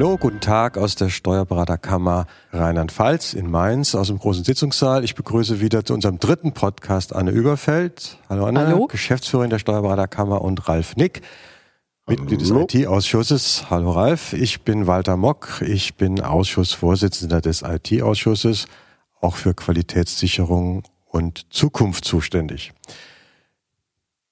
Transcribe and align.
Hallo, 0.00 0.16
guten 0.16 0.40
Tag 0.40 0.78
aus 0.78 0.94
der 0.94 1.10
Steuerberaterkammer 1.10 2.24
Rheinland-Pfalz 2.54 3.34
in 3.34 3.50
Mainz 3.50 3.94
aus 3.94 4.06
dem 4.06 4.18
großen 4.18 4.44
Sitzungssaal. 4.44 5.04
Ich 5.04 5.14
begrüße 5.14 5.60
wieder 5.60 5.84
zu 5.84 5.92
unserem 5.92 6.18
dritten 6.18 6.54
Podcast 6.54 7.14
Anne 7.14 7.32
Überfeld. 7.32 8.16
Hallo 8.30 8.46
Anne, 8.46 8.66
Hallo. 8.66 8.86
Geschäftsführerin 8.86 9.50
der 9.50 9.58
Steuerberaterkammer 9.58 10.40
und 10.40 10.66
Ralf 10.70 10.96
Nick, 10.96 11.20
Mitglied 12.06 12.40
des. 12.40 12.48
IT-Ausschusses. 12.48 13.66
Hallo 13.68 13.90
Ralf, 13.90 14.32
ich 14.32 14.62
bin 14.62 14.86
Walter 14.86 15.18
Mock, 15.18 15.60
ich 15.60 15.96
bin 15.96 16.22
Ausschussvorsitzender 16.22 17.42
des 17.42 17.60
IT-Ausschusses, 17.60 18.68
auch 19.20 19.36
für 19.36 19.52
Qualitätssicherung 19.52 20.82
und 21.08 21.52
Zukunft 21.52 22.06
zuständig. 22.06 22.72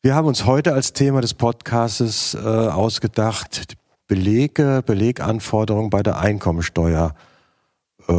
Wir 0.00 0.14
haben 0.14 0.28
uns 0.28 0.46
heute 0.46 0.72
als 0.72 0.94
Thema 0.94 1.20
des 1.20 1.34
Podcastes 1.34 2.32
äh, 2.32 2.38
ausgedacht, 2.38 3.76
Belege, 4.08 4.82
Beleganforderungen 4.84 5.90
bei 5.90 6.02
der 6.02 6.18
Einkommensteuer. 6.18 7.14
Äh, 8.08 8.12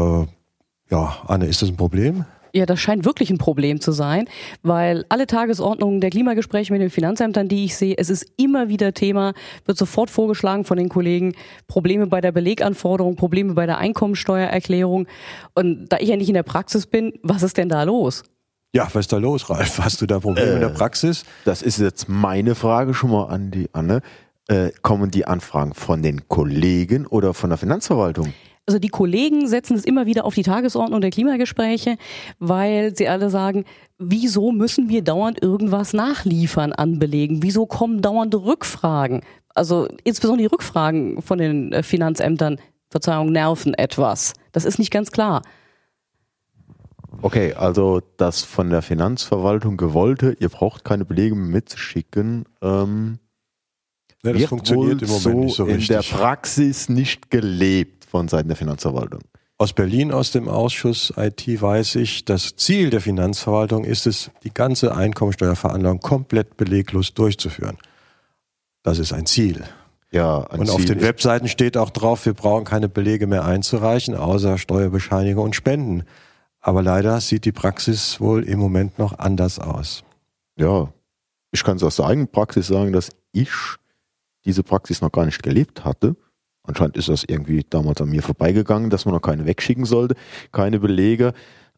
ja, 0.90 1.18
Anne, 1.28 1.48
ist 1.48 1.62
das 1.62 1.70
ein 1.70 1.78
Problem? 1.78 2.26
Ja, 2.52 2.66
das 2.66 2.80
scheint 2.80 3.06
wirklich 3.06 3.30
ein 3.30 3.38
Problem 3.38 3.80
zu 3.80 3.92
sein, 3.92 4.28
weil 4.64 5.06
alle 5.10 5.28
Tagesordnungen 5.28 6.02
der 6.02 6.10
Klimagespräche 6.10 6.74
mit 6.74 6.82
den 6.82 6.90
Finanzämtern, 6.90 7.48
die 7.48 7.66
ich 7.66 7.76
sehe, 7.76 7.96
es 7.98 8.10
ist 8.10 8.26
immer 8.38 8.70
wieder 8.70 8.94
Thema, 8.94 9.34
wird 9.66 9.78
sofort 9.78 10.10
vorgeschlagen 10.10 10.64
von 10.66 10.78
den 10.78 10.90
Kollegen, 10.90 11.36
Probleme 11.68 12.08
bei 12.08 12.22
der 12.22 12.32
Beleganforderung, 12.32 13.16
Probleme 13.16 13.54
bei 13.54 13.68
der 13.68 13.78
Einkommensteuererklärung. 13.78 15.06
Und 15.54 15.90
da 15.90 15.98
ich 16.00 16.10
ja 16.10 16.16
nicht 16.18 16.30
in 16.30 16.34
der 16.34 16.44
Praxis 16.44 16.88
bin, 16.88 17.14
was 17.22 17.44
ist 17.44 17.58
denn 17.58 17.70
da 17.70 17.84
los? 17.84 18.24
Ja, 18.74 18.86
was 18.94 19.02
ist 19.02 19.14
da 19.14 19.18
los, 19.18 19.50
Ralf? 19.50 19.80
Hast 19.80 20.02
du 20.02 20.08
da 20.08 20.20
Probleme 20.20 20.54
in 20.54 20.60
der 20.60 20.70
Äh. 20.70 20.74
Praxis? 20.74 21.26
Das 21.46 21.62
ist 21.62 21.80
jetzt 21.80 22.10
meine 22.10 22.56
Frage 22.56 22.96
schon 22.96 23.12
mal 23.12 23.26
an 23.26 23.52
die 23.52 23.70
Anne. 23.74 24.02
Äh, 24.50 24.72
kommen 24.82 25.12
die 25.12 25.26
Anfragen 25.26 25.76
von 25.76 26.02
den 26.02 26.28
Kollegen 26.28 27.06
oder 27.06 27.36
von 27.36 27.52
der 27.52 27.58
Finanzverwaltung? 27.60 28.34
Also 28.66 28.80
die 28.80 28.90
Kollegen 28.90 29.48
setzen 29.48 29.76
es 29.76 29.86
immer 29.86 30.08
wieder 30.08 30.26
auf 30.26 30.34
die 30.34 30.42
Tagesordnung 30.42 31.02
der 31.02 31.12
Klimagespräche, 31.12 31.98
weil 32.40 32.96
sie 32.96 33.08
alle 33.08 33.30
sagen, 33.30 33.66
wieso 34.00 34.52
müssen 34.52 34.90
wir 34.90 35.04
dauernd 35.04 35.40
irgendwas 35.42 35.94
nachliefern 35.94 36.74
an 36.74 36.98
Belegen? 36.98 37.44
Wieso 37.44 37.68
kommen 37.68 38.02
dauernde 38.02 38.44
Rückfragen? 38.44 39.22
Also 39.54 39.88
insbesondere 40.04 40.48
die 40.48 40.52
Rückfragen 40.52 41.22
von 41.22 41.38
den 41.38 41.72
äh, 41.72 41.84
Finanzämtern, 41.84 42.58
Verzeihung, 42.90 43.32
nerven 43.32 43.76
etwas. 43.76 44.34
Das 44.52 44.66
ist 44.66 44.80
nicht 44.80 44.92
ganz 44.92 45.12
klar. 45.12 45.44
Okay, 47.22 47.54
also 47.54 48.02
das 48.18 48.42
von 48.42 48.72
der 48.72 48.82
Finanzverwaltung 48.82 49.78
gewollte, 49.78 50.36
ihr 50.40 50.50
braucht 50.50 50.84
keine 50.84 51.06
Belege 51.06 51.36
mitzuschicken, 51.36 52.46
ähm, 52.64 53.20
Ja, 54.24 54.34
das 54.34 54.44
funktioniert 54.46 55.02
im 55.02 55.08
Moment 55.08 55.22
so 55.24 55.30
nicht 55.40 55.56
so 55.56 55.64
in 55.66 55.80
der 55.88 56.00
richtig. 56.00 56.12
Praxis 56.18 56.90
nicht 56.90 57.30
gelebt 57.32 58.06
von 58.06 58.28
Seiten 58.28 58.50
der 58.50 58.58
Finanzverwaltung. 58.58 59.22
Aus 59.58 59.74
Berlin, 59.74 60.12
aus 60.12 60.32
dem 60.32 60.48
Ausschuss 60.48 61.14
IT 61.18 61.46
weiß 61.62 61.96
ich, 61.96 62.24
das 62.26 62.56
Ziel 62.56 62.90
der 62.90 63.02
Finanzverwaltung 63.02 63.84
ist 63.84 64.08
es, 64.08 64.32
die 64.44 64.54
ganze 64.54 64.96
Einkommensteuerveranlagung 64.96 66.00
komplett 66.00 66.56
beleglos 66.58 67.14
durchzuführen. 67.14 67.78
Das 68.84 69.00
ist 69.00 69.12
ein 69.14 69.26
Ziel. 69.26 69.64
Ja, 70.12 70.46
ein 70.50 70.62
Und 70.62 70.70
auf 70.70 70.78
Ziel 70.78 70.86
den 70.86 70.98
ist- 71.00 71.04
Webseiten 71.04 71.48
steht 71.50 71.76
auch 71.78 71.90
drauf, 71.90 72.26
wir 72.26 72.34
brauchen 72.34 72.64
keine 72.64 72.88
Belege 72.90 73.28
mehr 73.28 73.44
einzureichen, 73.46 74.16
außer 74.16 74.58
Steuerbescheinigung 74.58 75.44
und 75.46 75.56
Spenden. 75.56 76.04
Aber 76.62 76.82
leider 76.82 77.20
sieht 77.22 77.46
die 77.46 77.52
Praxis 77.52 78.20
wohl 78.20 78.44
im 78.44 78.60
Moment 78.60 78.98
noch 78.98 79.20
anders 79.20 79.60
aus. 79.60 80.04
Ja, 80.58 80.92
ich 81.52 81.64
kann 81.64 81.78
es 81.78 81.84
aus 81.84 81.98
der 81.98 82.06
eigenen 82.06 82.28
Praxis 82.30 82.68
sagen, 82.68 82.92
dass 82.94 83.10
ich 83.34 83.50
diese 84.50 84.64
Praxis 84.64 85.02
noch 85.02 85.12
gar 85.12 85.26
nicht 85.26 85.44
gelebt 85.44 85.86
hatte. 85.86 86.16
Anscheinend 86.64 86.98
ist 86.98 87.08
das 87.08 87.24
irgendwie 87.24 87.64
damals 87.70 88.02
an 88.02 88.10
mir 88.10 88.24
vorbeigegangen, 88.24 88.90
dass 88.90 89.06
man 89.06 89.14
noch 89.14 89.22
keine 89.22 89.46
wegschicken 89.46 89.86
sollte, 89.86 90.16
keine 90.52 90.80
Belege. 90.80 91.34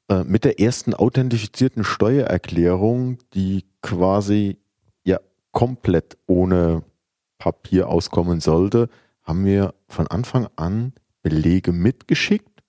Äh, 0.07 0.23
mit 0.23 0.45
der 0.45 0.59
ersten 0.59 0.93
authentifizierten 0.93 1.83
Steuererklärung, 1.83 3.17
die 3.33 3.65
quasi 3.81 4.57
ja 5.03 5.19
komplett 5.51 6.17
ohne 6.27 6.83
Papier 7.37 7.89
auskommen 7.89 8.39
sollte, 8.39 8.87
haben 9.23 9.45
wir 9.45 9.73
von 9.89 10.07
Anfang 10.07 10.47
an 10.55 10.93
Belege 11.21 11.73
mitgeschickt 11.73 12.63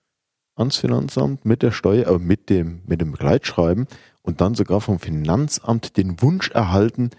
ans 0.56 0.76
Finanzamt 0.76 1.44
mit 1.44 1.62
der 1.62 1.70
Steuer, 1.70 2.08
äh, 2.08 2.18
mit 2.18 2.50
dem, 2.50 2.82
mit 2.86 3.00
dem 3.00 3.12
Begleitschreiben 3.12 3.86
und 4.22 4.40
dann 4.40 4.54
sogar 4.54 4.80
vom 4.80 4.98
Finanzamt 4.98 5.96
den 5.96 6.20
Wunsch 6.20 6.50
erhalten, 6.50 7.10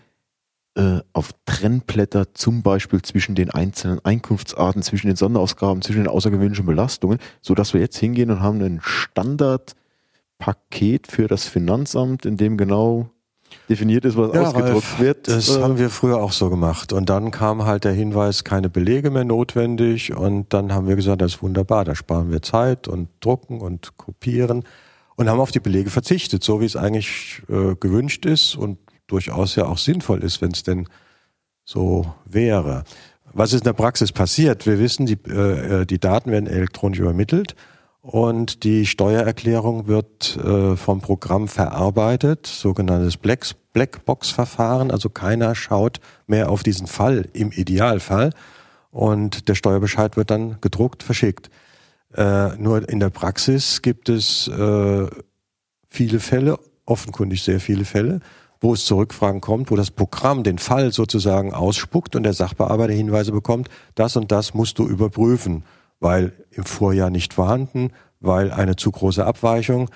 äh, 0.75 0.99
auf 1.13 1.31
Trennblätter 1.45 2.33
zum 2.33 2.63
Beispiel 2.63 3.01
zwischen 3.01 3.35
den 3.35 3.49
einzelnen 3.51 4.03
Einkunftsarten, 4.03 4.81
zwischen 4.81 5.07
den 5.07 5.15
Sonderausgaben, 5.15 5.81
zwischen 5.81 6.03
den 6.03 6.07
außergewöhnlichen 6.07 6.65
Belastungen, 6.65 7.19
so 7.41 7.55
dass 7.55 7.73
wir 7.73 7.81
jetzt 7.81 7.97
hingehen 7.97 8.31
und 8.31 8.41
haben 8.41 8.61
ein 8.61 8.79
Standardpaket 8.81 11.07
für 11.07 11.27
das 11.27 11.47
Finanzamt, 11.47 12.25
in 12.25 12.37
dem 12.37 12.57
genau 12.57 13.09
definiert 13.69 14.03
ist, 14.05 14.17
was 14.17 14.33
Ja, 14.33 14.41
ausgedruckt 14.41 14.73
Ralf, 14.73 14.99
wird. 14.99 15.27
Das 15.27 15.55
Äh, 15.55 15.61
haben 15.61 15.77
wir 15.77 15.89
früher 15.89 16.17
auch 16.17 16.31
so 16.31 16.49
gemacht. 16.49 16.91
Und 16.91 17.09
dann 17.09 17.31
kam 17.31 17.65
halt 17.65 17.83
der 17.83 17.93
Hinweis, 17.93 18.43
keine 18.43 18.69
Belege 18.69 19.11
mehr 19.11 19.25
notwendig. 19.25 20.15
Und 20.15 20.53
dann 20.53 20.73
haben 20.73 20.87
wir 20.87 20.95
gesagt, 20.95 21.21
das 21.21 21.35
ist 21.35 21.43
wunderbar, 21.43 21.85
da 21.85 21.95
sparen 21.95 22.31
wir 22.31 22.41
Zeit 22.41 22.87
und 22.87 23.09
drucken 23.19 23.61
und 23.61 23.95
kopieren 23.97 24.63
und 25.15 25.29
haben 25.29 25.39
auf 25.39 25.51
die 25.51 25.59
Belege 25.59 25.91
verzichtet, 25.91 26.43
so 26.43 26.61
wie 26.61 26.65
es 26.65 26.75
eigentlich 26.75 27.43
äh, 27.47 27.75
gewünscht 27.75 28.25
ist 28.25 28.55
und 28.55 28.79
durchaus 29.07 29.55
ja 29.55 29.65
auch 29.65 29.77
sinnvoll 29.77 30.23
ist, 30.23 30.41
wenn 30.41 30.51
es 30.51 30.63
denn 30.63 30.87
so 31.63 32.13
wäre. 32.25 32.83
Was 33.33 33.53
ist 33.53 33.61
in 33.61 33.65
der 33.65 33.73
Praxis 33.73 34.11
passiert? 34.11 34.65
Wir 34.65 34.79
wissen, 34.79 35.05
die, 35.05 35.17
äh, 35.27 35.81
äh, 35.81 35.85
die 35.85 35.99
Daten 35.99 36.31
werden 36.31 36.47
elektronisch 36.47 36.99
übermittelt 36.99 37.55
und 38.01 38.63
die 38.63 38.85
Steuererklärung 38.85 39.87
wird 39.87 40.37
äh, 40.37 40.75
vom 40.75 41.01
Programm 41.01 41.47
verarbeitet, 41.47 42.45
sogenanntes 42.47 43.17
Black- 43.17 43.55
Blackbox-Verfahren. 43.73 44.91
Also 44.91 45.09
keiner 45.09 45.55
schaut 45.55 45.99
mehr 46.27 46.49
auf 46.49 46.63
diesen 46.63 46.87
Fall 46.87 47.27
im 47.33 47.51
Idealfall 47.51 48.31
und 48.91 49.47
der 49.47 49.55
Steuerbescheid 49.55 50.15
wird 50.15 50.29
dann 50.29 50.57
gedruckt, 50.61 51.01
verschickt. 51.01 51.49
Äh, 52.13 52.55
nur 52.57 52.87
in 52.87 52.99
der 52.99 53.09
Praxis 53.09 53.81
gibt 53.81 54.09
es 54.09 54.47
äh, 54.47 55.07
viele 55.89 56.19
Fälle, 56.19 56.59
offenkundig 56.85 57.41
sehr 57.41 57.59
viele 57.59 57.85
Fälle, 57.85 58.19
wo 58.63 58.73
es 58.73 58.85
zu 58.85 58.95
Rückfragen 58.95 59.41
kommt, 59.41 59.71
wo 59.71 59.75
das 59.75 59.91
Programm 59.91 60.43
den 60.43 60.57
Fall 60.57 60.93
sozusagen 60.93 61.53
ausspuckt 61.53 62.15
und 62.15 62.23
der 62.23 62.33
Sachbearbeiter 62.33 62.93
Hinweise 62.93 63.33
bekommt, 63.33 63.69
das 63.95 64.15
und 64.15 64.31
das 64.31 64.53
musst 64.53 64.79
du 64.79 64.87
überprüfen, 64.87 65.65
weil 65.99 66.31
im 66.51 66.63
Vorjahr 66.63 67.09
nicht 67.09 67.33
vorhanden, 67.33 67.91
weil 68.21 68.51
eine 68.51 68.77
zu 68.77 68.89
große 68.89 69.25
Abweichung. 69.25 69.89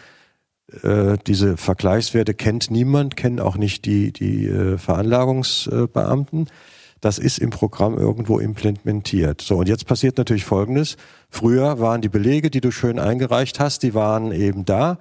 Äh, 0.83 1.17
diese 1.25 1.55
Vergleichswerte 1.55 2.33
kennt 2.33 2.69
niemand, 2.69 3.15
kennen 3.15 3.39
auch 3.39 3.55
nicht 3.55 3.85
die, 3.85 4.11
die 4.11 4.47
äh, 4.47 4.77
Veranlagungsbeamten. 4.77 6.49
Das 6.99 7.19
ist 7.19 7.37
im 7.37 7.51
Programm 7.51 7.97
irgendwo 7.97 8.37
implementiert. 8.37 9.39
So, 9.39 9.57
und 9.59 9.69
jetzt 9.69 9.85
passiert 9.85 10.17
natürlich 10.17 10.43
Folgendes. 10.43 10.97
Früher 11.29 11.79
waren 11.79 12.01
die 12.01 12.09
Belege, 12.09 12.49
die 12.49 12.59
du 12.59 12.71
schön 12.71 12.99
eingereicht 12.99 13.61
hast, 13.61 13.83
die 13.83 13.93
waren 13.93 14.33
eben 14.33 14.65
da. 14.65 14.97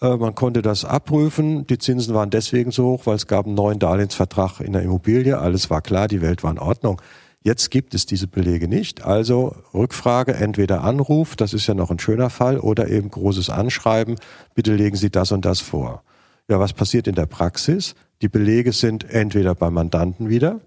Äh, 0.00 0.16
Man 0.16 0.34
konnte 0.34 0.62
das 0.62 0.84
abprüfen. 0.84 1.66
Die 1.66 1.78
Zinsen 1.78 2.14
waren 2.14 2.30
deswegen 2.30 2.70
so 2.70 2.86
hoch, 2.86 3.06
weil 3.06 3.16
es 3.16 3.26
gab 3.26 3.46
einen 3.46 3.54
neuen 3.54 3.78
Darlehensvertrag 3.78 4.60
in 4.60 4.72
der 4.72 4.82
Immobilie. 4.82 5.38
Alles 5.38 5.70
war 5.70 5.82
klar, 5.82 6.08
die 6.08 6.22
Welt 6.22 6.42
war 6.42 6.50
in 6.50 6.58
Ordnung. 6.58 7.00
Jetzt 7.42 7.70
gibt 7.70 7.94
es 7.94 8.06
diese 8.06 8.26
Belege 8.26 8.66
nicht. 8.66 9.04
Also 9.04 9.54
Rückfrage, 9.72 10.34
entweder 10.34 10.82
Anruf, 10.82 11.36
das 11.36 11.52
ist 11.54 11.68
ja 11.68 11.74
noch 11.74 11.92
ein 11.92 12.00
schöner 12.00 12.28
Fall, 12.28 12.58
oder 12.58 12.88
eben 12.88 13.08
großes 13.08 13.50
Anschreiben, 13.50 14.16
bitte 14.56 14.74
legen 14.74 14.96
Sie 14.96 15.10
das 15.10 15.30
und 15.30 15.44
das 15.44 15.60
vor. 15.60 16.02
Ja, 16.48 16.58
was 16.58 16.72
passiert 16.72 17.06
in 17.06 17.14
der 17.14 17.26
Praxis? 17.26 17.94
Die 18.20 18.28
Belege 18.28 18.72
sind 18.72 19.08
entweder 19.08 19.54
beim 19.54 19.74
Mandanten 19.74 20.28
wieder, 20.28 20.60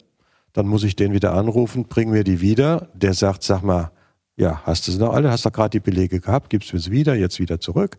dann 0.53 0.67
muss 0.67 0.83
ich 0.83 0.95
den 0.95 1.11
wieder 1.11 1.33
anrufen, 1.33 1.85
bring 1.89 2.11
mir 2.11 2.23
die 2.23 2.39
wieder. 2.39 2.87
Der 2.93 3.13
sagt, 3.13 3.43
sag 3.43 3.61
mal, 3.61 3.91
ja, 4.37 4.61
hast 4.63 4.87
du 4.87 4.93
sie 4.93 4.99
noch 4.99 5.13
alle? 5.13 5.31
Hast 5.31 5.45
du 5.45 5.51
gerade 5.51 5.71
die 5.71 5.79
Belege 5.81 6.21
gehabt? 6.21 6.49
Gibst 6.49 6.73
mir 6.73 6.79
sie 6.79 6.91
wieder, 6.91 7.13
jetzt 7.13 7.39
wieder 7.39 7.59
zurück. 7.59 7.97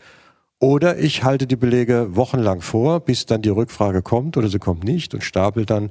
Oder 0.60 0.98
ich 0.98 1.24
halte 1.24 1.46
die 1.46 1.56
Belege 1.56 2.14
wochenlang 2.16 2.60
vor, 2.60 3.00
bis 3.00 3.24
dann 3.26 3.40
die 3.42 3.48
Rückfrage 3.48 4.02
kommt 4.02 4.36
oder 4.36 4.48
sie 4.48 4.58
kommt 4.58 4.84
nicht 4.84 5.14
und 5.14 5.24
stapel 5.24 5.64
dann 5.64 5.90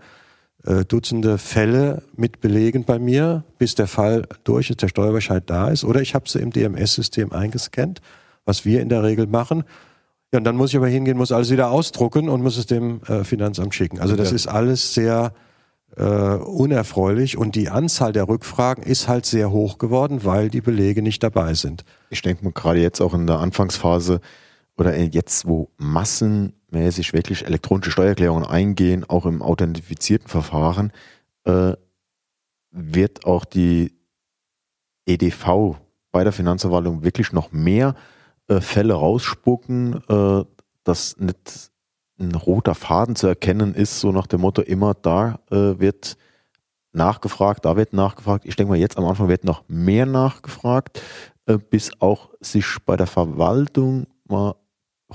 äh, 0.63 0.86
Dutzende 0.86 1.38
Fälle 1.39 2.04
mit 2.16 2.39
Belegen 2.39 2.83
bei 2.83 3.00
mir, 3.00 3.44
bis 3.57 3.74
der 3.74 3.88
Fall 3.88 4.27
durch 4.44 4.69
ist, 4.69 4.81
der 4.83 4.88
Steuerbescheid 4.88 5.44
da 5.48 5.69
ist. 5.69 5.83
Oder 5.83 6.01
ich 6.01 6.13
habe 6.13 6.30
sie 6.30 6.39
im 6.39 6.51
DMS-System 6.51 7.31
eingescannt, 7.31 8.00
was 8.45 8.63
wir 8.63 8.81
in 8.81 8.89
der 8.89 9.01
Regel 9.04 9.25
machen. 9.25 9.63
Ja, 10.31 10.38
und 10.38 10.44
dann 10.44 10.56
muss 10.56 10.69
ich 10.69 10.77
aber 10.77 10.88
hingehen, 10.88 11.18
muss 11.18 11.31
alles 11.31 11.50
wieder 11.50 11.71
ausdrucken 11.71 12.30
und 12.30 12.44
muss 12.44 12.57
es 12.57 12.68
dem 12.68 13.01
äh, 13.07 13.24
Finanzamt 13.24 13.74
schicken. 13.74 14.00
Also 14.00 14.16
das 14.16 14.30
Ja. 14.30 14.36
ist 14.36 14.45
alles 14.48 14.94
sehr 14.94 15.33
äh, 15.98 16.04
unerfreulich 16.04 17.38
und 17.38 17.56
die 17.56 17.69
Anzahl 17.69 18.13
der 18.13 18.27
Rückfragen 18.27 18.83
ist 18.83 19.07
halt 19.07 19.25
sehr 19.25 19.50
hoch 19.50 19.80
geworden, 19.80 20.19
weil 20.24 20.50
die 20.50 20.62
Belege 20.62 21.01
nicht 21.01 21.24
dabei 21.24 21.56
sind. 21.56 21.83
ich 22.12 22.21
denke 22.21 22.44
mal 22.44 22.51
gerade 22.54 22.80
jetzt 22.80 23.01
auch 23.01 23.16
in 23.16 23.25
der 23.25 23.39
Anfangsphase 23.39 24.19
oder 24.79 24.97
jetzt, 24.97 25.45
wo 25.45 25.69
massenmäßig 25.77 27.13
wirklich 27.13 27.45
elektronische 27.45 27.91
Steuererklärungen 27.91 28.47
eingehen, 28.47 29.03
auch 29.07 29.25
im 29.25 29.41
authentifizierten 29.41 30.29
Verfahren, 30.29 30.93
äh, 31.43 31.73
wird 32.71 33.25
auch 33.25 33.45
die 33.45 33.93
EDV 35.05 35.75
bei 36.11 36.23
der 36.23 36.31
Finanzverwaltung 36.31 37.03
wirklich 37.03 37.33
noch 37.33 37.51
mehr 37.51 37.95
äh, 38.47 38.61
Fälle 38.61 38.93
rausspucken, 38.93 40.01
äh, 40.07 40.45
dass 40.83 41.17
nicht 41.17 41.71
ein 42.19 42.35
roter 42.35 42.75
Faden 42.75 43.15
zu 43.15 43.27
erkennen 43.27 43.73
ist, 43.75 43.99
so 43.99 44.11
nach 44.11 44.27
dem 44.27 44.41
Motto, 44.41 44.61
immer 44.61 44.93
da 44.93 45.39
äh, 45.51 45.79
wird 45.79 46.17
nachgefragt, 46.91 47.65
da 47.65 47.75
wird 47.75 47.93
nachgefragt. 47.93 48.45
Ich 48.45 48.55
denke 48.55 48.71
mal, 48.71 48.79
jetzt 48.79 48.97
am 48.97 49.05
Anfang 49.05 49.27
wird 49.27 49.43
noch 49.43 49.63
mehr 49.67 50.05
nachgefragt, 50.05 51.01
äh, 51.47 51.57
bis 51.57 51.91
auch 51.99 52.29
sich 52.39 52.65
bei 52.85 52.97
der 52.97 53.07
Verwaltung 53.07 54.07
mal 54.25 54.55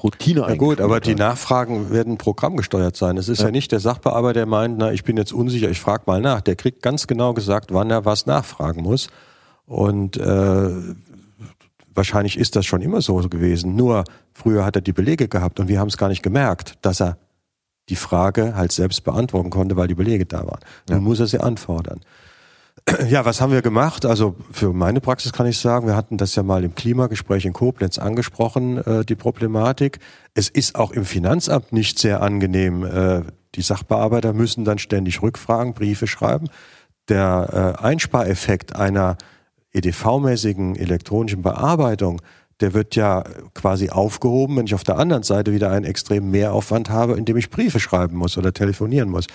Routine 0.03 0.41
Ja 0.41 0.55
gut, 0.57 0.81
aber 0.81 1.01
die 1.01 1.15
Nachfragen 1.15 1.91
werden 1.91 2.19
programmgesteuert 2.19 2.97
sein. 2.97 3.17
Es 3.17 3.29
ist 3.29 3.39
ja. 3.39 3.47
ja 3.47 3.51
nicht 3.51 3.71
der 3.71 3.81
Sachbearbeiter, 3.81 4.35
der 4.35 4.47
meint, 4.47 4.79
na, 4.79 4.93
ich 4.93 5.05
bin 5.05 5.17
jetzt 5.17 5.33
unsicher, 5.33 5.71
ich 5.71 5.81
frage 5.81 6.05
mal 6.07 6.21
nach. 6.21 6.41
Der 6.41 6.57
kriegt 6.57 6.83
ganz 6.83 7.07
genau 7.07 7.33
gesagt, 7.33 7.73
wann 7.73 7.91
er 7.91 8.05
was 8.05 8.27
nachfragen 8.27 8.83
muss. 8.83 9.09
Und 9.67 10.17
äh, 10.17 10.71
wahrscheinlich 11.95 12.39
ist 12.39 12.57
das 12.57 12.67
schon 12.67 12.83
immer 12.83 13.01
so 13.01 13.17
gewesen. 13.17 13.77
Nur 13.77 14.05
früher 14.33 14.65
hat 14.65 14.77
er 14.77 14.83
die 14.83 14.93
Belege 14.93 15.29
gehabt 15.29 15.61
und 15.61 15.69
wir 15.69 15.79
haben 15.79 15.89
es 15.89 15.97
gar 15.97 16.09
nicht 16.09 16.23
gemerkt, 16.23 16.75
dass 16.83 17.01
er 17.01 17.17
die 17.89 17.97
Frage 17.97 18.57
halt 18.57 18.73
selbst 18.73 19.05
beantworten 19.05 19.51
konnte, 19.51 19.77
weil 19.77 19.89
die 19.89 19.95
Belege 19.95 20.27
da 20.27 20.47
waren. 20.47 20.61
Nun 20.89 20.99
ja. 20.99 21.01
muss 21.01 21.21
er 21.21 21.27
sie 21.27 21.39
anfordern. 21.39 22.01
Ja, 23.09 23.25
was 23.25 23.41
haben 23.41 23.53
wir 23.53 23.63
gemacht? 23.63 24.05
Also 24.05 24.37
für 24.51 24.73
meine 24.73 25.01
Praxis 25.01 25.33
kann 25.33 25.47
ich 25.47 25.59
sagen, 25.59 25.87
wir 25.87 25.97
hatten 25.97 26.19
das 26.19 26.35
ja 26.35 26.43
mal 26.43 26.65
im 26.65 26.75
Klimagespräch 26.75 27.45
in 27.45 27.53
Koblenz 27.53 27.99
angesprochen, 27.99 28.79
äh, 28.79 29.05
die 29.05 29.15
Problematik. 29.15 29.99
Es 30.35 30.49
ist 30.49 30.77
auch 30.77 30.93
im 30.93 31.05
Finanzamt 31.05 31.73
nicht 31.73 31.99
sehr 31.99 32.23
angenehm. 32.23 32.85
Äh, 32.85 33.23
die 33.55 33.63
Sachbearbeiter 33.63 34.33
müssen 34.33 34.65
dann 34.65 34.79
ständig 34.79 35.23
Rückfragen, 35.23 35.75
Briefe 35.75 36.07
schreiben. 36.07 36.49
Der 37.09 37.77
äh, 37.81 37.83
Einspareffekt 37.83 38.77
einer 38.77 39.17
EDV-mäßigen 39.75 40.77
elektronischen 40.77 41.43
Bearbeitung, 41.43 42.21
der 42.61 42.75
wird 42.75 42.97
ja 42.97 43.25
quasi 43.55 43.91
aufgehoben, 43.91 44.57
wenn 44.57 44.67
ich 44.67 44.75
auf 44.75 44.85
der 44.85 44.99
anderen 44.99 45.23
Seite 45.23 45.53
wieder 45.53 45.71
einen 45.71 45.85
extremen 45.85 46.31
Mehraufwand 46.31 46.91
habe, 46.91 47.15
indem 47.15 47.37
ich 47.37 47.51
Briefe 47.51 47.81
schreiben 47.81 48.17
muss 48.17 48.39
oder 48.39 48.53
telefonieren 48.53 49.11
muss. 49.11 49.27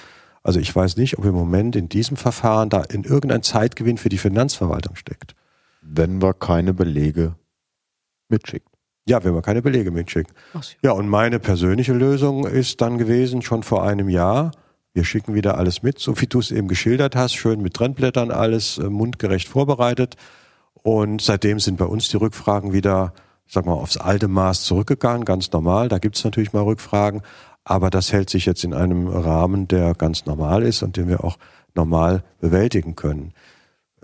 Also 0.44 0.60
ich 0.60 0.76
weiß 0.76 0.98
nicht, 0.98 1.18
ob 1.18 1.26
im 1.26 1.34
Moment 1.34 1.76
in 1.76 1.90
diesem 1.90 2.18
Verfahren 2.18 2.70
da 2.70 2.82
in 2.82 3.04
irgendein 3.04 3.44
Zeitgewinn 3.44 3.98
für 3.98 4.10
die 4.10 4.18
Finanzverwaltung 4.18 4.96
steckt. 4.96 5.36
Wenn 5.82 6.22
wir 6.22 6.34
keine 6.34 6.74
Belege 6.74 7.36
mitschicken. 8.30 8.70
Ja, 9.06 9.24
wenn 9.24 9.34
wir 9.34 9.42
keine 9.42 9.62
Belege 9.62 9.92
mitschicken. 9.92 10.34
So. 10.54 10.60
Ja, 10.84 10.92
und 10.92 11.08
meine 11.08 11.40
persönliche 11.40 11.94
Lösung 11.94 12.46
ist 12.46 12.80
dann 12.82 12.98
gewesen, 12.98 13.42
schon 13.42 13.64
vor 13.64 13.84
einem 13.84 14.08
Jahr, 14.08 14.52
wir 14.94 15.04
schicken 15.04 15.34
wieder 15.34 15.58
alles 15.58 15.84
mit, 15.84 16.00
so 16.00 16.20
wie 16.22 16.28
du 16.28 16.40
es 16.40 16.52
eben 16.52 16.68
geschildert 16.68 17.16
hast, 17.16 17.34
schön 17.36 17.62
mit 17.62 17.74
Trendblättern 17.74 18.32
alles 18.32 18.78
äh, 18.78 18.90
mundgerecht 18.90 19.48
vorbereitet. 19.48 20.16
Und 20.74 21.22
seitdem 21.22 21.60
sind 21.60 21.78
bei 21.78 21.86
uns 21.86 22.10
die 22.10 22.18
Rückfragen 22.18 22.74
wieder, 22.74 23.14
sag 23.48 23.66
mal, 23.66 23.74
aufs 23.74 23.98
alte 23.98 24.28
Maß 24.28 24.64
zurückgegangen, 24.64 25.26
ganz 25.26 25.52
normal. 25.52 25.90
Da 25.90 26.00
gibt 26.00 26.18
es 26.18 26.24
natürlich 26.24 26.54
mal 26.54 26.64
Rückfragen. 26.64 27.22
Aber 27.64 27.90
das 27.90 28.12
hält 28.12 28.30
sich 28.30 28.46
jetzt 28.46 28.64
in 28.64 28.74
einem 28.74 29.08
Rahmen, 29.08 29.68
der 29.68 29.94
ganz 29.94 30.26
normal 30.26 30.64
ist 30.64 30.82
und 30.82 30.98
den 30.98 31.08
wir 31.08 31.24
auch 31.24 31.38
normal 31.76 32.24
bewältigen 32.40 32.96
können. 32.96 33.34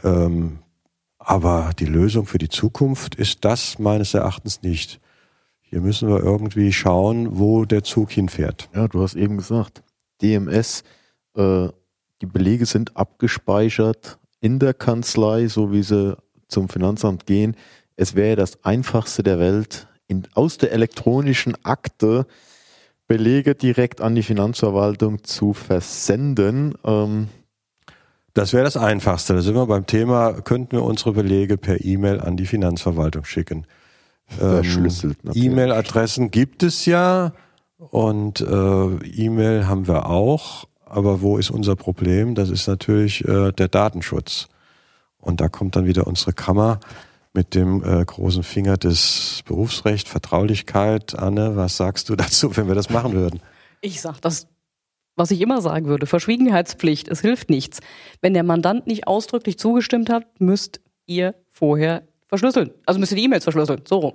Ähm, 0.03 0.59
aber 1.17 1.71
die 1.79 1.85
Lösung 1.85 2.27
für 2.27 2.37
die 2.37 2.49
Zukunft 2.49 3.15
ist 3.15 3.43
das 3.43 3.79
meines 3.79 4.13
Erachtens 4.13 4.61
nicht. 4.61 4.99
Hier 5.61 5.81
müssen 5.81 6.07
wir 6.07 6.19
irgendwie 6.19 6.71
schauen, 6.71 7.39
wo 7.39 7.65
der 7.65 7.83
Zug 7.83 8.11
hinfährt. 8.11 8.69
Ja, 8.75 8.87
du 8.87 9.01
hast 9.01 9.15
eben 9.15 9.37
gesagt, 9.37 9.81
DMS, 10.21 10.83
äh, 11.35 11.69
die 12.21 12.27
Belege 12.27 12.65
sind 12.65 12.95
abgespeichert 12.95 14.19
in 14.39 14.59
der 14.59 14.73
Kanzlei, 14.73 15.47
so 15.47 15.71
wie 15.71 15.83
sie 15.83 16.15
zum 16.47 16.69
Finanzamt 16.69 17.25
gehen. 17.25 17.55
Es 17.95 18.15
wäre 18.15 18.35
das 18.35 18.63
einfachste 18.63 19.23
der 19.23 19.39
Welt, 19.39 19.87
in, 20.07 20.27
aus 20.33 20.57
der 20.57 20.71
elektronischen 20.71 21.55
Akte 21.65 22.27
Belege 23.07 23.55
direkt 23.55 24.01
an 24.01 24.15
die 24.15 24.23
Finanzverwaltung 24.23 25.23
zu 25.23 25.53
versenden. 25.53 26.75
Ähm, 26.83 27.27
das 28.33 28.51
wäre 28.51 28.63
das 28.63 28.77
Einfachste. 28.77 29.33
Da 29.33 29.41
sind 29.41 29.55
wir 29.55 29.65
beim 29.65 29.85
Thema, 29.85 30.33
könnten 30.33 30.73
wir 30.73 30.83
unsere 30.83 31.13
Belege 31.13 31.57
per 31.57 31.83
E-Mail 31.83 32.19
an 32.19 32.35
die 32.35 32.45
Finanzverwaltung 32.45 33.23
schicken. 33.23 33.65
Verschlüsselt. 34.27 35.17
Ähm, 35.23 35.31
E-Mail-Adressen 35.33 36.31
gibt 36.31 36.63
es 36.63 36.85
ja 36.85 37.33
und 37.77 38.41
äh, 38.41 38.45
E-Mail 38.45 39.67
haben 39.67 39.87
wir 39.87 40.07
auch. 40.09 40.65
Aber 40.85 41.21
wo 41.21 41.37
ist 41.37 41.49
unser 41.49 41.75
Problem? 41.75 42.35
Das 42.35 42.49
ist 42.49 42.67
natürlich 42.67 43.25
äh, 43.27 43.51
der 43.51 43.67
Datenschutz. 43.67 44.47
Und 45.19 45.41
da 45.41 45.49
kommt 45.49 45.75
dann 45.75 45.85
wieder 45.85 46.07
unsere 46.07 46.33
Kammer 46.33 46.79
mit 47.35 47.53
dem 47.53 47.83
äh, 47.83 48.03
großen 48.03 48.43
Finger 48.43 48.77
des 48.77 49.41
Berufsrecht, 49.45 50.07
Vertraulichkeit. 50.07 51.17
Anne, 51.19 51.55
was 51.55 51.77
sagst 51.77 52.09
du 52.09 52.15
dazu, 52.15 52.55
wenn 52.57 52.67
wir 52.67 52.75
das 52.75 52.89
machen 52.89 53.13
würden? 53.13 53.41
Ich 53.81 54.01
sag 54.01 54.19
das, 54.21 54.47
was 55.15 55.31
ich 55.31 55.41
immer 55.41 55.61
sagen 55.61 55.85
würde. 55.85 56.07
Verschwiegenheitspflicht, 56.07 57.07
es 57.07 57.21
hilft 57.21 57.49
nichts. 57.49 57.79
Wenn 58.21 58.33
der 58.33 58.43
Mandant 58.43 58.87
nicht 58.87 59.07
ausdrücklich 59.07 59.59
zugestimmt 59.59 60.09
hat, 60.09 60.25
müsst 60.39 60.81
ihr 61.05 61.35
vorher 61.51 62.07
verschlüsseln. 62.27 62.71
Also 62.85 62.99
müsst 62.99 63.11
ihr 63.11 63.17
die 63.17 63.25
E-Mails 63.25 63.43
verschlüsseln. 63.43 63.81
So 63.87 63.97
rum. 63.97 64.13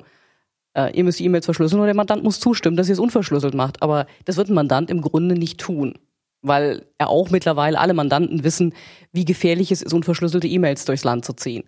Äh, 0.74 0.96
ihr 0.96 1.04
müsst 1.04 1.18
die 1.18 1.24
E-Mails 1.24 1.44
verschlüsseln 1.44 1.80
und 1.80 1.86
der 1.86 1.94
Mandant 1.94 2.22
muss 2.22 2.40
zustimmen, 2.40 2.76
dass 2.76 2.88
ihr 2.88 2.94
es 2.94 2.98
unverschlüsselt 2.98 3.54
macht. 3.54 3.82
Aber 3.82 4.06
das 4.24 4.36
wird 4.36 4.48
ein 4.48 4.54
Mandant 4.54 4.90
im 4.90 5.02
Grunde 5.02 5.34
nicht 5.34 5.60
tun. 5.60 5.94
Weil 6.42 6.86
er 6.96 7.10
auch 7.10 7.30
mittlerweile 7.30 7.78
alle 7.78 7.92
Mandanten 7.92 8.44
wissen, 8.44 8.72
wie 9.12 9.26
gefährlich 9.26 9.70
es 9.72 9.82
ist, 9.82 9.92
unverschlüsselte 9.92 10.48
E-Mails 10.48 10.86
durchs 10.86 11.04
Land 11.04 11.24
zu 11.26 11.34
ziehen. 11.34 11.64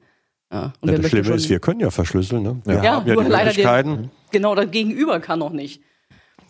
Ja, 0.52 0.72
und 0.81 0.90
ja, 0.90 0.99
das 0.99 1.08
Schlimme 1.08 1.31
ist, 1.31 1.49
wir 1.49 1.60
können 1.60 1.81
ja 1.81 1.90
verschlüsseln. 1.90 2.43
Ne? 2.43 2.60
Wir 2.64 2.75
ja, 2.75 2.96
haben 2.96 3.06
ja 3.06 3.16
die 3.16 3.22
Möglichkeiten. 3.22 3.90
Den, 3.90 4.10
genau, 4.31 4.54
das 4.54 4.70
Gegenüber 4.70 5.19
kann 5.19 5.38
noch 5.38 5.52
nicht. 5.52 5.81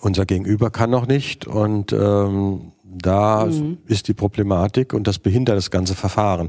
Unser 0.00 0.26
Gegenüber 0.26 0.70
kann 0.70 0.90
noch 0.90 1.06
nicht 1.06 1.46
und 1.46 1.92
ähm, 1.92 2.72
da 2.84 3.46
mhm. 3.46 3.78
ist 3.86 4.08
die 4.08 4.14
Problematik 4.14 4.92
und 4.92 5.06
das 5.06 5.20
behindert 5.20 5.56
das 5.56 5.70
ganze 5.70 5.94
Verfahren. 5.94 6.48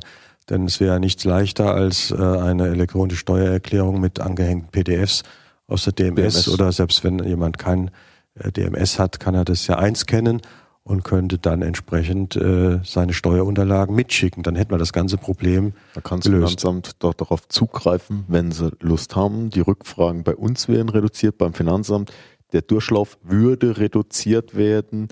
Denn 0.49 0.65
es 0.65 0.79
wäre 0.79 0.99
nichts 0.99 1.23
leichter 1.23 1.73
als 1.73 2.11
äh, 2.11 2.15
eine 2.15 2.67
elektronische 2.67 3.19
Steuererklärung 3.19 4.01
mit 4.01 4.19
angehängten 4.19 4.69
PDFs 4.71 5.23
aus 5.67 5.83
der 5.85 5.93
DMS, 5.93 6.33
DMS. 6.33 6.47
oder 6.49 6.71
selbst 6.71 7.03
wenn 7.03 7.19
jemand 7.19 7.59
kein 7.59 7.91
äh, 8.35 8.51
DMS 8.51 8.97
hat, 8.97 9.19
kann 9.19 9.35
er 9.35 9.45
das 9.45 9.67
ja 9.67 9.77
einscannen 9.77 10.41
und 10.83 11.03
könnte 11.03 11.37
dann 11.37 11.61
entsprechend 11.61 12.35
äh, 12.35 12.79
seine 12.83 13.13
Steuerunterlagen 13.13 13.95
mitschicken. 13.95 14.43
Dann 14.43 14.55
hätten 14.55 14.71
wir 14.71 14.77
das 14.77 14.91
ganze 14.91 15.17
Problem. 15.17 15.73
Da 15.93 16.01
kann 16.01 16.19
das 16.19 16.27
Finanzamt 16.27 16.91
dort 16.99 17.21
darauf 17.21 17.47
zugreifen, 17.47 18.25
wenn 18.27 18.51
sie 18.51 18.71
Lust 18.81 19.15
haben. 19.15 19.49
Die 19.49 19.61
Rückfragen 19.61 20.23
bei 20.23 20.35
uns 20.35 20.67
wären 20.67 20.89
reduziert, 20.89 21.37
beim 21.37 21.53
Finanzamt. 21.53 22.11
Der 22.51 22.61
Durchlauf 22.61 23.17
würde 23.23 23.77
reduziert 23.77 24.55
werden. 24.55 25.07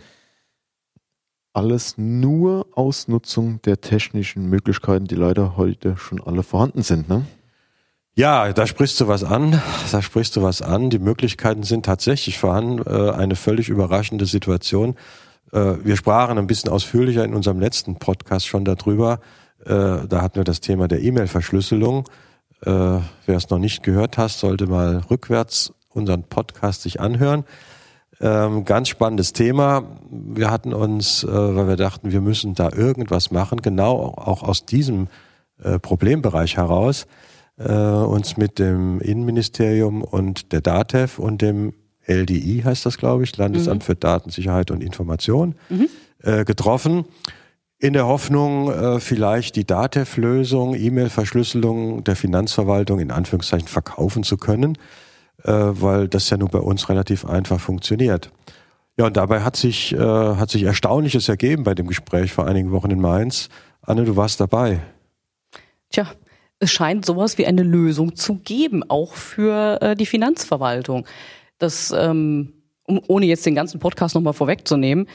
Alles 1.54 1.98
nur 1.98 2.68
Ausnutzung 2.75 3.62
der 3.62 3.82
technischen 3.82 4.50
Möglichkeiten, 4.50 5.06
die 5.06 5.16
leider 5.16 5.58
heute 5.58 5.98
schon 5.98 6.22
alle 6.22 6.44
vorhanden 6.44 6.82
sind. 6.82 7.10
Ne? 7.10 7.25
Ja, 8.13 8.51
da 8.51 8.68
sprichst 8.68 9.00
du 9.00 9.08
was 9.08 9.24
an. 9.24 9.62
Da 9.92 10.01
sprichst 10.01 10.36
du 10.36 10.44
was 10.44 10.62
an. 10.62 10.90
Die 10.90 11.00
Möglichkeiten 11.00 11.63
sind 11.63 11.86
tatsächlich 11.86 12.38
vorhanden. 12.38 12.84
Äh, 12.86 13.12
eine 13.12 13.38
völlig 13.38 13.70
überraschende 13.70 14.25
Situation. 14.25 14.96
Äh, 15.51 15.84
wir 15.84 15.98
sprachen 15.98 16.38
ein 16.38 16.48
bisschen 16.48 16.72
ausführlicher 16.72 17.24
in 17.24 17.34
unserem 17.34 17.60
letzten 17.60 17.96
Podcast 17.96 18.48
schon 18.48 18.65
darüber. 18.65 19.20
Äh, 19.65 20.08
da 20.08 20.22
hatten 20.22 20.38
wir 20.38 20.43
das 20.43 20.62
Thema 20.62 20.88
der 20.88 21.01
E-Mail-Verschlüsselung. 21.01 22.08
Äh, 22.63 22.70
wer 22.70 23.01
es 23.27 23.50
noch 23.50 23.60
nicht 23.60 23.84
gehört 23.84 24.17
hat, 24.17 24.31
sollte 24.31 24.67
mal 24.67 25.01
rückwärts 25.10 25.74
unseren 25.89 26.24
Podcast 26.24 26.84
sich 26.84 27.00
anhören. 27.00 27.43
Ähm, 28.22 28.65
ganz 28.65 28.88
spannendes 28.88 29.34
Thema. 29.34 29.84
Wir 30.10 30.51
hatten 30.51 30.74
uns, 30.74 31.25
weil 31.27 31.67
wir 31.67 31.75
dachten, 31.75 32.12
wir 32.12 32.22
müssen 32.22 32.53
da 32.53 32.70
irgendwas 32.72 33.31
machen, 33.31 33.62
genau 33.62 34.13
auch 34.15 34.43
aus 34.43 34.65
diesem 34.65 35.08
Problembereich 35.81 36.58
heraus, 36.58 37.08
uns 37.58 38.38
mit 38.38 38.60
dem 38.60 39.00
Innenministerium 39.01 40.03
und 40.03 40.51
der 40.53 40.62
DATEV 40.62 41.17
und 41.17 41.41
dem 41.41 41.74
LDI 42.08 42.62
heißt 42.63 42.86
das, 42.86 42.98
glaube 42.98 43.24
ich, 43.24 43.36
Landesamt 43.38 43.84
mhm. 43.84 43.86
für 43.86 43.96
Datensicherheit 43.96 44.72
und 44.72 44.81
Information, 44.81 45.55
mhm. 45.70 45.88
äh, 46.24 46.46
getroffen. 46.46 47.05
In 47.77 47.93
der 47.93 48.05
Hoffnung, 48.05 48.72
äh, 48.72 49.00
vielleicht 49.00 49.55
die 49.55 49.65
DATEV-Lösung, 49.65 50.75
E-Mail-Verschlüsselung 50.75 52.03
der 52.03 52.15
Finanzverwaltung 52.15 53.00
in 53.00 53.10
Anführungszeichen 53.10 53.67
verkaufen 53.67 54.24
zu 54.24 54.38
können, 54.38 54.77
äh, 55.43 55.51
weil 55.51 56.08
das 56.08 56.29
ja 56.29 56.38
nun 56.38 56.50
bei 56.50 56.60
uns 56.60 56.89
relativ 56.89 57.25
einfach 57.25 57.60
funktioniert. 57.60 58.31
Ja, 58.98 59.08
und 59.08 59.17
dabei 59.17 59.41
hat 59.41 59.55
sich, 59.55 59.93
äh, 59.93 59.98
hat 59.98 60.51
sich 60.51 60.63
Erstaunliches 60.63 61.27
ergeben 61.27 61.63
bei 61.63 61.74
dem 61.74 61.88
Gespräch 61.88 62.34
vor 62.34 62.46
einigen 62.46 62.72
Wochen 62.72 62.91
in 62.91 63.01
Mainz. 63.01 63.50
Anne, 63.81 64.05
du 64.05 64.15
warst 64.15 64.39
dabei. 64.39 64.81
Tja, 65.89 66.05
es 66.60 66.72
scheint 66.72 67.05
sowas 67.05 67.39
wie 67.39 67.48
eine 67.48 67.63
Lösung 67.63 68.15
zu 68.15 68.36
geben, 68.36 68.84
auch 68.88 69.13
für 69.13 69.81
äh, 69.81 69.96
die 69.96 70.05
Finanzverwaltung 70.05 71.05
das, 71.62 71.94
ähm, 71.96 72.53
um, 72.86 73.01
ohne 73.08 73.25
jetzt 73.25 73.46
den 73.46 73.56
ganzen 73.56 73.80
Podcast 73.80 74.15
nochmal 74.15 74.34
vorwegzunehmen, 74.34 75.08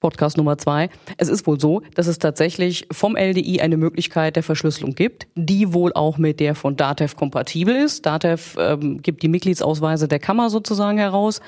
Podcast 0.00 0.38
Nummer 0.38 0.56
zwei. 0.56 0.88
Es 1.18 1.28
ist 1.28 1.46
wohl 1.46 1.60
so, 1.60 1.82
dass 1.94 2.06
es 2.06 2.18
tatsächlich 2.18 2.86
vom 2.90 3.16
LDI 3.16 3.60
eine 3.60 3.76
Möglichkeit 3.76 4.34
der 4.34 4.42
Verschlüsselung 4.42 4.94
gibt, 4.94 5.28
die 5.34 5.74
wohl 5.74 5.92
auch 5.92 6.16
mit 6.16 6.40
der 6.40 6.54
von 6.54 6.76
DATEV 6.76 7.16
kompatibel 7.16 7.76
ist. 7.76 8.06
DATEV 8.06 8.56
ähm, 8.58 9.02
gibt 9.02 9.22
die 9.22 9.28
Mitgliedsausweise 9.28 10.08
der 10.08 10.18
Kammer 10.18 10.48
sozusagen 10.48 10.96
heraus, 10.96 11.40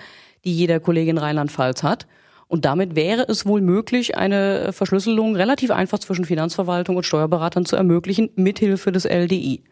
die 0.45 0.53
jeder 0.55 0.81
Kollege 0.81 1.11
in 1.11 1.19
Rheinland-Pfalz 1.19 1.83
hat. 1.83 2.07
Und 2.47 2.67
damit 2.67 2.95
wäre 2.95 3.25
es 3.27 3.47
wohl 3.47 3.63
möglich, 3.63 4.19
eine 4.19 4.75
Verschlüsselung 4.75 5.35
relativ 5.35 5.71
einfach 5.71 5.99
zwischen 6.01 6.27
Finanzverwaltung 6.27 6.97
und 6.97 7.07
Steuerberatern 7.07 7.65
zu 7.65 7.77
ermöglichen, 7.77 8.29
mithilfe 8.37 8.93
des 8.93 9.07
LDI. 9.07 9.63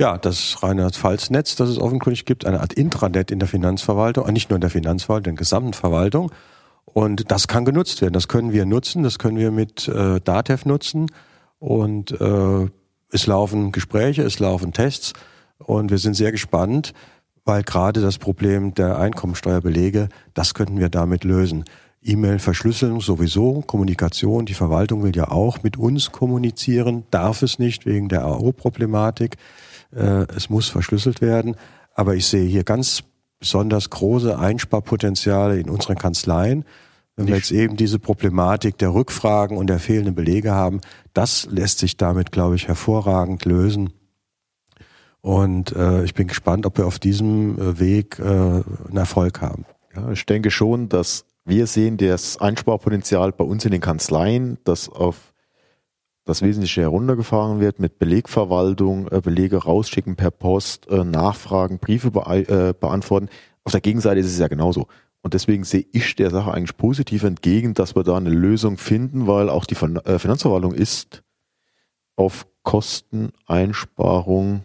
Ja, 0.00 0.18
das 0.18 0.62
Rheinland-Pfalz-Netz, 0.62 1.56
das 1.56 1.68
es 1.68 1.78
offenkundig 1.78 2.24
gibt, 2.24 2.46
eine 2.46 2.60
Art 2.60 2.72
Intranet 2.72 3.30
in 3.30 3.38
der 3.38 3.48
Finanzverwaltung, 3.48 4.30
nicht 4.32 4.50
nur 4.50 4.56
in 4.56 4.62
der 4.62 4.70
Finanzverwaltung, 4.70 5.32
in 5.32 5.36
der 5.36 5.40
gesamten 5.40 5.74
Verwaltung. 5.74 6.32
Und 6.84 7.30
das 7.30 7.46
kann 7.46 7.64
genutzt 7.64 8.00
werden. 8.02 8.14
Das 8.14 8.28
können 8.28 8.52
wir 8.52 8.66
nutzen. 8.66 9.02
Das 9.02 9.18
können 9.18 9.36
wir 9.36 9.50
mit 9.50 9.88
äh, 9.88 10.20
Datev 10.20 10.66
nutzen. 10.66 11.06
Und 11.58 12.10
äh, 12.20 12.68
es 13.10 13.26
laufen 13.26 13.72
Gespräche, 13.72 14.22
es 14.22 14.38
laufen 14.38 14.72
Tests. 14.72 15.12
Und 15.58 15.90
wir 15.90 15.98
sind 15.98 16.14
sehr 16.14 16.32
gespannt, 16.32 16.92
weil 17.44 17.62
gerade 17.62 18.00
das 18.00 18.18
Problem 18.18 18.74
der 18.74 18.98
Einkommensteuerbelege, 18.98 20.08
das 20.34 20.54
könnten 20.54 20.78
wir 20.78 20.88
damit 20.88 21.24
lösen. 21.24 21.64
E-Mail-Verschlüsselung 22.02 23.00
sowieso, 23.00 23.62
Kommunikation, 23.62 24.44
die 24.44 24.54
Verwaltung 24.54 25.04
will 25.04 25.14
ja 25.14 25.30
auch 25.30 25.62
mit 25.62 25.76
uns 25.76 26.10
kommunizieren, 26.10 27.04
darf 27.12 27.42
es 27.42 27.60
nicht 27.60 27.86
wegen 27.86 28.08
der 28.08 28.24
AO-Problematik. 28.24 29.36
Äh, 29.94 30.26
es 30.36 30.50
muss 30.50 30.68
verschlüsselt 30.68 31.20
werden. 31.20 31.56
Aber 31.94 32.14
ich 32.14 32.26
sehe 32.26 32.46
hier 32.46 32.64
ganz 32.64 33.02
besonders 33.38 33.90
große 33.90 34.38
Einsparpotenziale 34.38 35.58
in 35.58 35.68
unseren 35.68 35.96
Kanzleien. 35.96 36.64
Wenn 37.16 37.26
wir 37.26 37.36
jetzt 37.36 37.50
eben 37.50 37.76
diese 37.76 37.98
Problematik 37.98 38.78
der 38.78 38.94
Rückfragen 38.94 39.58
und 39.58 39.66
der 39.66 39.78
fehlenden 39.78 40.14
Belege 40.14 40.52
haben, 40.52 40.80
das 41.12 41.46
lässt 41.50 41.78
sich 41.78 41.96
damit, 41.96 42.32
glaube 42.32 42.56
ich, 42.56 42.68
hervorragend 42.68 43.44
lösen. 43.44 43.92
Und 45.20 45.72
äh, 45.76 46.04
ich 46.04 46.14
bin 46.14 46.26
gespannt, 46.26 46.66
ob 46.66 46.78
wir 46.78 46.86
auf 46.86 46.98
diesem 46.98 47.58
äh, 47.58 47.78
Weg 47.78 48.18
äh, 48.18 48.22
einen 48.22 48.96
Erfolg 48.96 49.40
haben. 49.40 49.64
Ja, 49.94 50.10
ich 50.10 50.24
denke 50.24 50.50
schon, 50.50 50.88
dass 50.88 51.24
wir 51.44 51.66
sehen 51.66 51.96
das 51.96 52.40
Einsparpotenzial 52.40 53.32
bei 53.32 53.44
uns 53.44 53.64
in 53.64 53.72
den 53.72 53.80
Kanzleien, 53.80 54.58
dass 54.64 54.88
auf 54.88 55.31
das 56.24 56.42
Wesentliche 56.42 56.82
heruntergefahren 56.82 57.60
wird 57.60 57.80
mit 57.80 57.98
Belegverwaltung, 57.98 59.08
äh, 59.08 59.20
Belege 59.20 59.56
rausschicken 59.56 60.16
per 60.16 60.30
Post, 60.30 60.88
äh, 60.88 61.04
Nachfragen, 61.04 61.78
Briefe 61.78 62.08
äh, 62.08 62.74
beantworten. 62.78 63.28
Auf 63.64 63.72
der 63.72 63.80
Gegenseite 63.80 64.20
ist 64.20 64.26
es 64.26 64.38
ja 64.38 64.48
genauso. 64.48 64.86
Und 65.22 65.34
deswegen 65.34 65.64
sehe 65.64 65.86
ich 65.92 66.14
der 66.16 66.30
Sache 66.30 66.52
eigentlich 66.52 66.76
positiv 66.76 67.24
entgegen, 67.24 67.74
dass 67.74 67.94
wir 67.94 68.02
da 68.02 68.16
eine 68.16 68.30
Lösung 68.30 68.76
finden, 68.76 69.26
weil 69.26 69.48
auch 69.48 69.66
die 69.66 69.76
Finanzverwaltung 69.76 70.74
ist 70.74 71.22
auf 72.16 72.46
Kosteneinsparung 72.64 74.64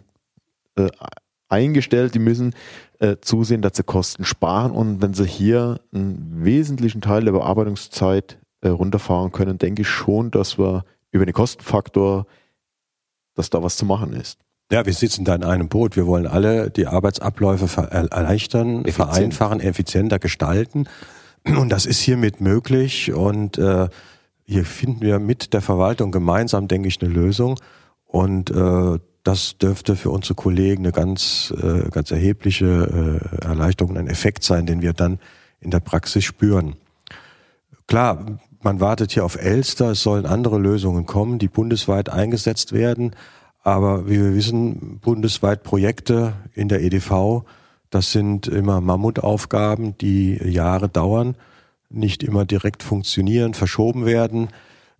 eingestellt. 1.48 2.16
Die 2.16 2.20
müssen 2.20 2.56
zusehen, 3.22 3.62
dass 3.62 3.78
sie 3.78 3.84
Kosten 3.84 4.26
sparen. 4.26 4.72
Und 4.72 5.00
wenn 5.00 5.14
sie 5.14 5.28
hier 5.28 5.80
einen 5.94 6.44
wesentlichen 6.44 7.02
Teil 7.02 7.26
der 7.26 7.34
Bearbeitungszeit 7.34 8.40
runterfahren 8.66 9.32
können, 9.32 9.60
denke 9.60 9.84
ich 9.84 9.90
schon, 9.90 10.32
dass 10.32 10.58
wir 10.58 10.86
über 11.18 11.26
den 11.26 11.34
Kostenfaktor, 11.34 12.26
dass 13.36 13.50
da 13.50 13.62
was 13.62 13.78
zu 13.78 13.86
machen 13.86 14.14
ist. 14.14 14.40
Ja, 14.72 14.86
wir 14.86 14.94
sitzen 14.94 15.24
da 15.24 15.36
in 15.36 15.44
einem 15.44 15.70
Boot. 15.70 15.96
Wir 15.96 16.08
wollen 16.08 16.28
alle 16.28 16.70
die 16.70 16.88
Arbeitsabläufe 16.88 17.82
erleichtern, 17.90 18.84
Effizient. 18.84 18.96
vereinfachen, 18.96 19.60
effizienter 19.62 20.20
gestalten. 20.20 20.88
Und 21.46 21.70
das 21.70 21.86
ist 21.86 22.00
hiermit 22.00 22.42
möglich. 22.42 23.14
Und 23.14 23.58
äh, 23.58 23.88
hier 24.44 24.66
finden 24.66 25.02
wir 25.02 25.20
mit 25.20 25.54
der 25.54 25.62
Verwaltung 25.62 26.12
gemeinsam, 26.12 26.68
denke 26.68 26.90
ich, 26.90 27.02
eine 27.02 27.12
Lösung. 27.12 27.58
Und 28.06 28.50
äh, 28.50 29.00
das 29.24 29.58
dürfte 29.58 29.96
für 29.96 30.10
unsere 30.10 30.36
Kollegen 30.36 30.84
eine 30.84 30.92
ganz, 30.92 31.54
äh, 31.62 31.90
ganz 31.90 32.12
erhebliche 32.12 33.22
äh, 33.42 33.46
Erleichterung, 33.46 33.98
ein 33.98 34.08
Effekt 34.08 34.44
sein, 34.44 34.66
den 34.66 34.82
wir 34.82 34.94
dann 34.94 35.20
in 35.60 35.72
der 35.72 35.80
Praxis 35.80 36.24
spüren. 36.24 36.76
Klar, 37.88 38.40
man 38.62 38.80
wartet 38.80 39.12
hier 39.12 39.26
auf 39.26 39.42
Elster, 39.42 39.92
es 39.92 40.02
sollen 40.02 40.26
andere 40.26 40.58
Lösungen 40.58 41.06
kommen, 41.06 41.40
die 41.40 41.48
bundesweit 41.48 42.10
eingesetzt 42.10 42.74
werden. 42.74 43.16
Aber 43.64 44.08
wie 44.08 44.22
wir 44.22 44.34
wissen, 44.34 45.00
bundesweit 45.00 45.64
Projekte 45.64 46.34
in 46.54 46.70
der 46.70 46.82
EDV, 46.82 47.44
das 47.90 48.12
sind 48.12 48.48
immer 48.48 48.82
Mammutaufgaben, 48.82 49.98
die 49.98 50.36
Jahre 50.36 50.90
dauern, 50.90 51.36
nicht 51.90 52.24
immer 52.24 52.46
direkt 52.46 52.84
funktionieren, 52.84 53.54
verschoben 53.54 54.06
werden. 54.06 54.50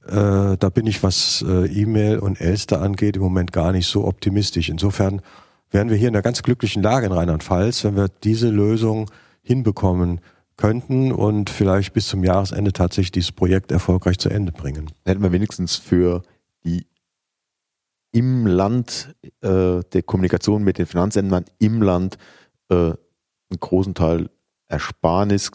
Äh, 0.08 0.58
da 0.58 0.70
bin 0.74 0.88
ich, 0.88 1.04
was 1.04 1.44
äh, 1.48 1.66
E-Mail 1.66 2.20
und 2.20 2.40
Elster 2.40 2.82
angeht, 2.82 3.18
im 3.18 3.24
Moment 3.24 3.52
gar 3.52 3.72
nicht 3.72 3.88
so 3.88 4.06
optimistisch. 4.06 4.70
Insofern 4.70 5.22
wären 5.72 5.90
wir 5.90 5.98
hier 5.98 6.08
in 6.08 6.16
einer 6.16 6.22
ganz 6.22 6.44
glücklichen 6.44 6.82
Lage 6.82 7.08
in 7.08 7.12
Rheinland-Pfalz, 7.12 7.84
wenn 7.84 7.96
wir 7.96 8.08
diese 8.24 8.50
Lösung 8.50 9.10
hinbekommen 9.44 10.22
könnten 10.58 11.12
und 11.12 11.50
vielleicht 11.50 11.94
bis 11.94 12.08
zum 12.08 12.24
Jahresende 12.24 12.74
tatsächlich 12.74 13.12
dieses 13.12 13.32
Projekt 13.32 13.72
erfolgreich 13.72 14.18
zu 14.18 14.30
Ende 14.30 14.52
bringen. 14.52 14.92
Hätten 15.06 15.22
wir 15.22 15.32
wenigstens 15.32 15.76
für 15.76 16.24
die 16.66 16.88
im 18.12 18.48
Land 18.48 19.16
äh, 19.42 19.82
der 19.94 20.04
Kommunikation 20.04 20.64
mit 20.64 20.80
den 20.80 20.88
Finanzämtern 20.88 21.46
im 21.60 21.82
Land 21.82 22.18
äh, 22.70 22.76
einen 22.76 23.60
großen 23.60 23.94
Teil 23.94 24.30
Ersparnis, 24.68 25.52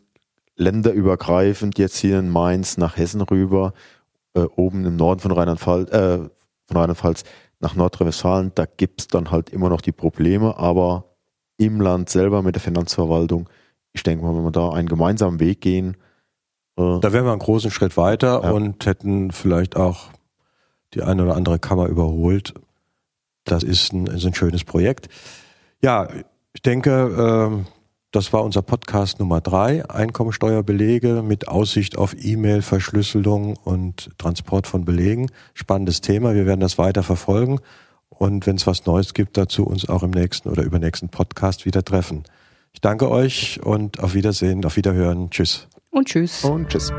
länderübergreifend, 0.57 1.79
jetzt 1.79 1.97
hier 1.97 2.19
in 2.19 2.31
Mainz 2.31 2.77
nach 2.79 2.97
Hessen 2.97 3.21
rüber, 3.21 3.73
äh, 4.35 4.43
oben 4.43 4.85
im 4.85 4.97
Norden 4.97 5.21
von 5.21 5.33
Rheinland-Pfalz, 5.33 5.91
äh, 5.91 6.19
von 6.67 6.77
Rheinland-Pfalz 6.77 7.25
nach 7.61 7.75
Nordrhein-Westfalen, 7.75 8.53
da 8.55 8.67
gibt 8.67 9.01
es 9.03 9.09
dann 9.09 9.31
halt 9.31 9.51
immer 9.51 9.69
noch 9.69 9.81
die 9.81 9.93
Probleme, 9.93 10.57
aber 10.57 11.17
im 11.57 11.81
Land 11.81 12.11
selber 12.11 12.43
mit 12.43 12.55
der 12.55 12.63
Finanzverwaltung 12.63 13.49
ich 13.93 14.03
denke 14.03 14.25
mal, 14.25 14.35
wenn 14.35 14.45
wir 14.45 14.51
da 14.51 14.71
einen 14.71 14.89
gemeinsamen 14.89 15.41
Weg 15.41 15.61
gehen. 15.61 15.97
Äh, 16.77 17.01
da 17.01 17.13
wären 17.13 17.25
wir 17.25 17.33
einen 17.33 17.39
großen 17.39 17.71
Schritt 17.71 17.97
weiter 17.97 18.43
ja. 18.43 18.51
und 18.51 18.85
hätten 18.87 19.31
vielleicht 19.31 19.77
auch 19.77 20.11
die 20.95 21.03
eine 21.03 21.23
oder 21.23 21.37
andere 21.37 21.59
Kammer 21.59 21.87
überholt. 21.87 22.55
Das 23.45 23.63
ist 23.63 23.93
ein, 23.93 24.07
ist 24.07 24.25
ein 24.25 24.35
schönes 24.35 24.65
Projekt. 24.65 25.09
Ja, 25.81 26.09
ich 26.53 26.63
denke, 26.63 27.61
äh, 27.61 27.71
das 28.13 28.33
war 28.33 28.45
unser 28.45 28.61
Podcast 28.61 29.21
Nummer 29.21 29.41
drei, 29.41 29.89
Einkommensteuerbelege 29.89 31.23
mit 31.23 31.49
Aussicht 31.49 31.97
auf 31.97 32.15
E-Mail-Verschlüsselung 32.19 33.57
und 33.57 34.11
Transport 34.19 34.67
von 34.67 34.85
Belegen. 34.85 35.31
Spannendes 35.55 36.03
Thema. 36.03 36.35
Wir 36.35 36.47
werden 36.47 36.61
das 36.61 36.77
weiter 36.77 37.03
verfolgen 37.03 37.59
und 38.11 38.47
wenn 38.47 38.57
es 38.57 38.67
was 38.67 38.85
Neues 38.85 39.15
gibt, 39.15 39.37
dazu 39.39 39.65
uns 39.65 39.89
auch 39.89 40.03
im 40.03 40.11
nächsten 40.11 40.51
oder 40.51 40.63
übernächsten 40.63 41.09
Podcast 41.09 41.65
wieder 41.65 41.83
treffen. 41.83 42.25
Ich 42.73 42.81
danke 42.81 43.11
euch 43.11 43.61
und 43.63 44.01
auf 44.01 44.15
Wiedersehen, 44.15 44.65
auf 44.65 44.77
Wiederhören. 44.77 45.31
Tschüss. 45.31 45.69
Und 45.91 46.09
tschüss. 46.09 46.45
Und 46.45 46.69
tschüss. 46.69 46.91